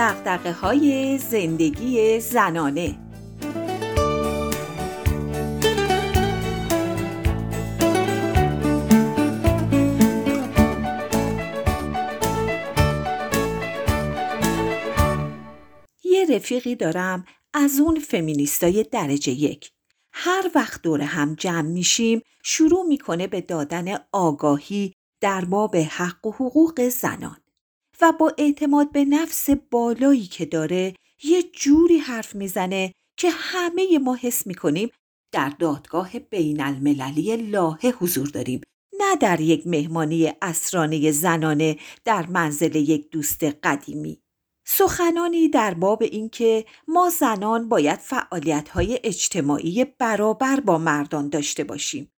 [0.00, 2.98] دقدقه های زندگی زنانه.
[16.04, 19.70] یه رفیقی دارم از اون فمینیستای درجه یک.
[20.12, 26.32] هر وقت دور هم جمع میشیم شروع می‌کنه به دادن آگاهی در باب حق و
[26.32, 27.36] حقوق زنان.
[28.02, 34.14] و با اعتماد به نفس بالایی که داره یه جوری حرف می‌زنه که همه ما
[34.14, 34.90] حس می‌کنیم
[35.32, 38.60] در دادگاه بین المللی لاهه حضور داریم.
[38.98, 44.22] نه در یک مهمانی اسرانه زنانه در منزل یک دوست قدیمی.
[44.66, 52.12] سخنانی در باب اینکه ما زنان باید فعالیت‌های اجتماعی برابر با مردان داشته باشیم.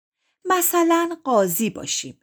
[0.44, 2.19] مثلا قاضی باشیم.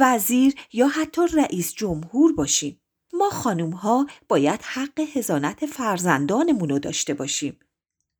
[0.00, 2.80] وزیر یا حتی رئیس جمهور باشیم
[3.12, 7.58] ما خانوم ها باید حق هزانت فرزندانمون رو داشته باشیم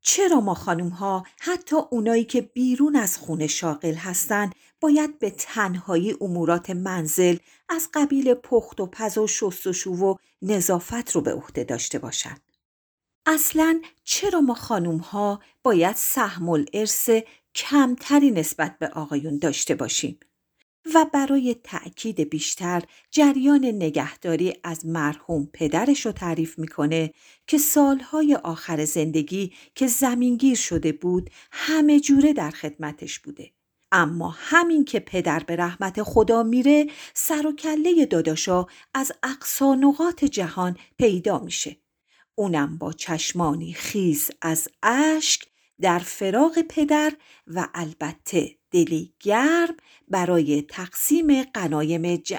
[0.01, 4.49] چرا ما خانوم ها حتی اونایی که بیرون از خونه شاغل هستن
[4.81, 7.37] باید به تنهایی امورات منزل
[7.69, 12.41] از قبیل پخت و پز و شست و و نظافت رو به عهده داشته باشند.
[13.25, 17.09] اصلا چرا ما خانوم ها باید سهم الارث
[17.55, 20.19] کمتری نسبت به آقایون داشته باشیم؟
[20.93, 27.13] و برای تأکید بیشتر جریان نگهداری از مرحوم پدرش رو تعریف می‌کنه
[27.47, 33.51] که سالهای آخر زندگی که زمینگیر شده بود همه جوره در خدمتش بوده.
[33.91, 39.95] اما همین که پدر به رحمت خدا میره سر و کله داداشا از اقصا
[40.31, 41.77] جهان پیدا میشه.
[42.35, 47.13] اونم با چشمانی خیز از اشک در فراغ پدر
[47.47, 49.75] و البته دلی گرم
[50.07, 52.33] برای تقسیم قنایم ج...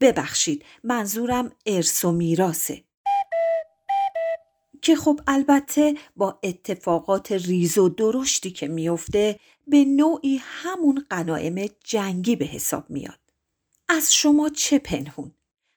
[0.00, 2.84] ببخشید منظورم ارث و میراسه
[4.82, 12.36] که خب البته با اتفاقات ریز و درشتی که میفته به نوعی همون قنایم جنگی
[12.36, 13.18] به حساب میاد.
[13.88, 15.32] از شما چه پنهون؟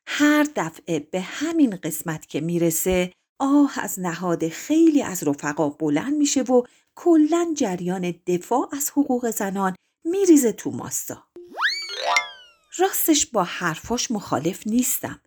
[0.07, 6.41] هر دفعه به همین قسمت که می‌رسه آه از نهاد خیلی از رفقا بلند میشه
[6.41, 6.63] و
[6.95, 11.23] کلا جریان دفاع از حقوق زنان میریزه تو ماستا.
[12.77, 15.21] راستش با حرفاش مخالف نیستم.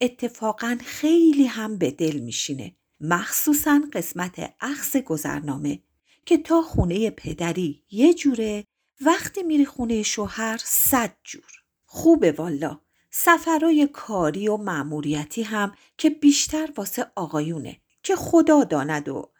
[0.00, 2.76] اتفاقا خیلی هم به دل میشینه.
[3.00, 5.82] مخصوصا قسمت اخذ گذرنامه
[6.26, 8.64] که تا خونه پدری یه جوره
[9.00, 11.50] وقتی میری خونه شوهر صد جور.
[11.86, 12.83] خوبه والا.
[13.16, 19.30] سفرای کاری و معموریتی هم که بیشتر واسه آقایونه که خدا داند و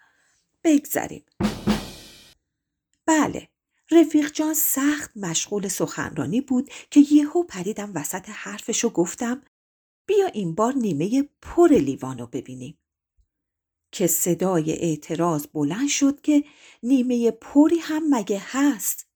[0.64, 1.24] بگذریم.
[3.06, 3.48] بله
[3.90, 9.42] رفیق جان سخت مشغول سخنرانی بود که یهو پریدم وسط حرفشو گفتم
[10.06, 12.78] بیا این بار نیمه پر لیوانو ببینیم.
[13.92, 16.44] که صدای اعتراض بلند شد که
[16.82, 19.06] نیمه پری هم مگه هست.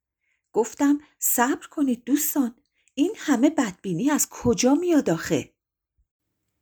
[0.53, 2.55] گفتم صبر کنید دوستان
[2.99, 5.55] این همه بدبینی از کجا میاد آخه؟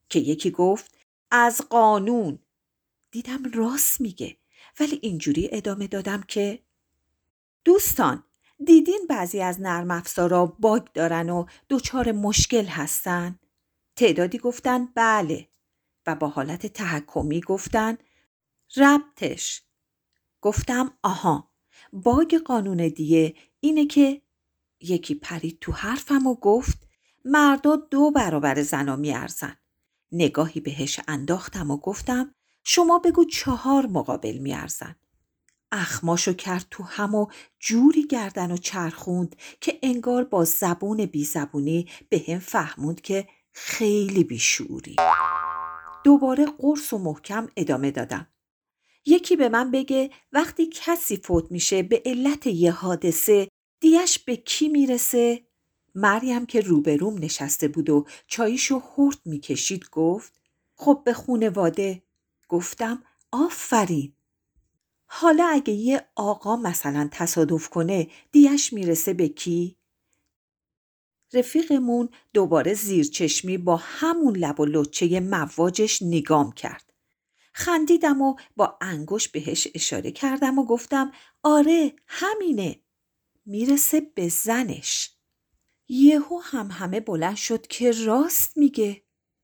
[0.08, 0.94] که یکی گفت
[1.30, 2.38] از قانون.
[3.10, 4.36] دیدم راست میگه
[4.80, 6.62] ولی اینجوری ادامه دادم که
[7.64, 8.24] دوستان
[8.64, 13.38] دیدین بعضی از نرم افزارا باگ دارن و دچار مشکل هستن؟
[13.96, 15.48] تعدادی گفتن بله
[16.06, 17.98] و با حالت تحکمی گفتن
[18.76, 19.62] ربطش
[20.40, 21.50] گفتم آها
[21.92, 24.25] باگ قانون دیه اینه که
[24.80, 26.78] یکی پرید تو حرفم و گفت
[27.24, 29.56] مردا دو برابر زنا میارزن
[30.12, 34.96] نگاهی بهش انداختم و گفتم شما بگو چهار مقابل میارزن
[35.72, 37.26] اخماشو کرد تو هم و
[37.58, 44.24] جوری گردن و چرخوند که انگار با زبون بی زبونی به هم فهموند که خیلی
[44.24, 44.96] بیشوری.
[46.04, 48.26] دوباره قرص و محکم ادامه دادم.
[49.06, 53.48] یکی به من بگه وقتی کسی فوت میشه به علت یه حادثه
[53.86, 55.46] دیش به کی می‌رسه؟
[55.94, 60.40] مریم که روبروم نشسته بود و چاییشو هرد می‌کشید گفت
[60.74, 62.02] خب به خونواده
[62.48, 63.02] گفتم
[63.32, 64.12] آفرین
[65.06, 69.76] حالا اگه یه آقا مثلا تصادف کنه دیش می‌رسه به کی؟
[71.32, 76.92] رفیقمون دوباره زیرچشمی با همون لب و لچه مواجش نگام کرد.
[77.52, 81.12] خندیدم و با انگوش بهش اشاره کردم و گفتم
[81.42, 82.80] آره همینه.
[83.46, 85.10] می‌رسه به زنش.
[85.88, 89.02] یهو هم همه بلند شد که راست میگه.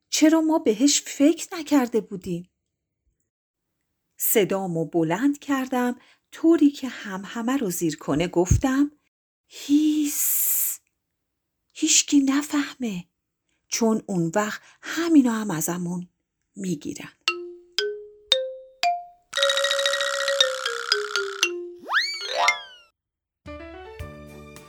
[0.09, 2.51] چرا ما بهش فکر نکرده بودیم؟
[4.17, 5.97] صدامو بلند کردم
[6.33, 8.93] طوری که هم همه رو زیر کنه گفتم
[9.47, 10.79] هیس
[11.73, 13.05] هیشکی نفهمه
[13.69, 16.09] چون اون وقت همینو هم ازمون
[16.57, 17.13] می‌گیرن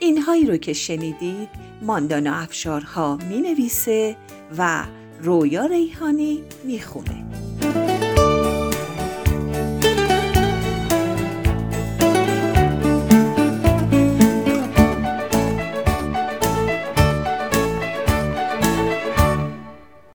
[0.03, 1.49] اینهایی رو که شنیدید
[1.81, 4.15] ماندانا افشارها می نویسه
[4.57, 4.83] و
[5.21, 7.42] رویا ریحانی می خونه.